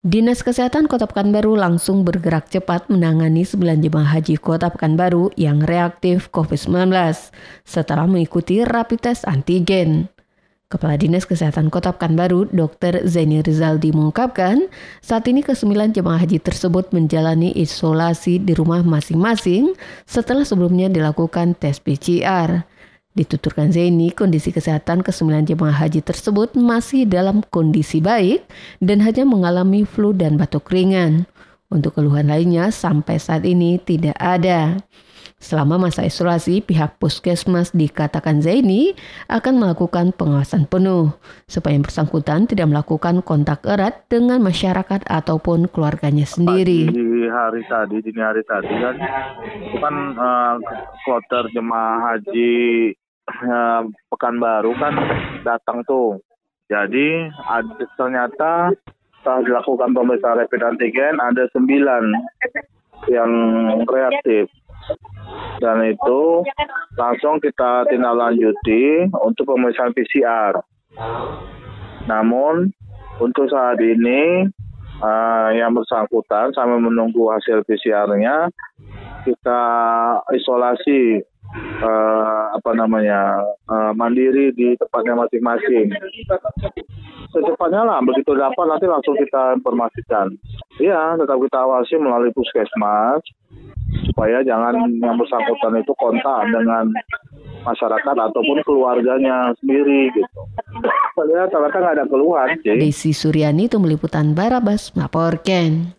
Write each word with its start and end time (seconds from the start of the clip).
Dinas 0.00 0.40
Kesehatan 0.40 0.88
Kota 0.88 1.04
Pekanbaru 1.04 1.60
langsung 1.60 2.08
bergerak 2.08 2.48
cepat 2.48 2.88
menangani 2.88 3.44
9 3.44 3.84
jemaah 3.84 4.16
haji 4.16 4.40
Kota 4.40 4.72
Pekanbaru 4.72 5.28
yang 5.36 5.60
reaktif 5.60 6.32
COVID-19 6.32 6.88
setelah 7.68 8.08
mengikuti 8.08 8.64
rapid 8.64 8.96
test 8.96 9.28
antigen. 9.28 10.08
Kepala 10.72 10.96
Dinas 10.96 11.28
Kesehatan 11.28 11.68
Kota 11.68 11.92
Pekanbaru, 11.92 12.48
Dr. 12.48 13.04
Zaini 13.04 13.44
Rizaldi 13.44 13.92
mengungkapkan, 13.92 14.72
saat 15.04 15.28
ini 15.28 15.44
ke-9 15.44 15.92
jemaah 15.92 16.16
haji 16.16 16.40
tersebut 16.40 16.96
menjalani 16.96 17.52
isolasi 17.52 18.40
di 18.40 18.56
rumah 18.56 18.80
masing-masing 18.80 19.76
setelah 20.08 20.48
sebelumnya 20.48 20.88
dilakukan 20.88 21.52
tes 21.52 21.76
PCR. 21.76 22.64
Dituturkan 23.10 23.74
Zaini, 23.74 24.14
kondisi 24.14 24.54
kesehatan 24.54 25.02
ke-9 25.02 25.42
jemaah 25.42 25.74
haji 25.74 25.98
tersebut 25.98 26.54
masih 26.54 27.10
dalam 27.10 27.42
kondisi 27.50 27.98
baik 27.98 28.46
dan 28.78 29.02
hanya 29.02 29.26
mengalami 29.26 29.82
flu 29.82 30.14
dan 30.14 30.38
batuk 30.38 30.70
ringan. 30.70 31.26
Untuk 31.70 31.98
keluhan 31.98 32.30
lainnya 32.30 32.70
sampai 32.70 33.18
saat 33.18 33.42
ini 33.42 33.82
tidak 33.82 34.14
ada. 34.14 34.78
Selama 35.40 35.80
masa 35.80 36.04
isolasi, 36.04 36.60
pihak 36.60 37.00
puskesmas 37.00 37.72
dikatakan 37.72 38.44
Zaini 38.44 38.92
akan 39.26 39.56
melakukan 39.56 40.12
pengawasan 40.12 40.68
penuh 40.68 41.16
supaya 41.48 41.80
yang 41.80 41.86
bersangkutan 41.88 42.44
tidak 42.44 42.68
melakukan 42.68 43.24
kontak 43.24 43.64
erat 43.64 44.04
dengan 44.12 44.38
masyarakat 44.44 45.00
ataupun 45.08 45.66
keluarganya 45.72 46.28
sendiri. 46.28 46.92
Hari 47.30 47.62
tadi, 47.70 47.96
dini 48.02 48.20
hari 48.20 48.42
tadi 48.44 48.74
kan, 48.74 48.96
itu 49.62 49.76
kan 49.78 49.94
uh, 50.18 50.54
kloter 51.06 51.46
jemaah 51.54 52.14
haji 52.14 52.92
uh, 53.30 53.82
Pekanbaru 54.10 54.74
kan 54.76 54.94
datang 55.46 55.86
tuh. 55.86 56.18
Jadi 56.70 57.26
ada, 57.50 57.84
ternyata 57.98 58.52
setelah 59.20 59.42
dilakukan 59.42 59.90
pemeriksaan 59.90 60.38
rapid 60.38 60.62
antigen 60.64 61.18
ada 61.18 61.44
sembilan 61.52 62.04
yang 63.10 63.32
reaktif 63.84 64.48
dan 65.60 65.84
itu 65.84 66.42
langsung 66.96 67.36
kita 67.38 67.84
tindak 67.92 68.16
lanjuti 68.16 69.06
untuk 69.20 69.52
pemeriksaan 69.52 69.92
PCR. 69.92 70.56
Namun 72.08 72.72
untuk 73.20 73.46
saat 73.52 73.76
ini 73.78 74.48
uh, 75.00 75.48
yang 75.56 75.72
bersangkutan 75.74 76.52
sambil 76.54 76.78
menunggu 76.80 77.28
hasil 77.32 77.64
PCR-nya 77.66 78.48
kita 79.24 79.62
isolasi 80.32 81.20
uh, 81.82 82.44
apa 82.54 82.70
namanya 82.72 83.42
uh, 83.68 83.92
mandiri 83.92 84.54
di 84.54 84.76
tempatnya 84.78 85.18
masing-masing. 85.18 85.92
Secepatnya 87.30 87.82
lah 87.86 87.98
begitu 88.02 88.34
dapat 88.34 88.64
nanti 88.66 88.86
langsung 88.86 89.14
kita 89.18 89.58
informasikan. 89.58 90.34
Iya, 90.80 91.18
tetap 91.20 91.36
kita 91.38 91.58
awasi 91.62 91.94
melalui 92.00 92.32
puskesmas 92.34 93.22
supaya 94.10 94.42
jangan 94.46 94.74
yang 95.02 95.18
bersangkutan 95.18 95.82
itu 95.82 95.92
kontak 95.98 96.46
dengan 96.50 96.90
masyarakat 97.66 98.16
ataupun 98.16 98.58
keluarganya 98.64 99.52
sendiri 99.60 100.10
gitu. 100.14 100.40
Saya 101.14 101.44
ternyata 101.50 101.76
nggak 101.78 101.94
ada 102.00 102.06
keluhan 102.08 102.48
sih. 102.64 102.76
Desi 102.80 103.12
Suryani 103.12 103.68
itu 103.68 103.76
meliputan 103.76 104.32
Barabas 104.32 104.94
melaporkan. 104.96 105.92